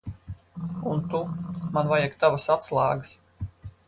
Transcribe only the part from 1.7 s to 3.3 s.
Man vajag tavas atslēgas.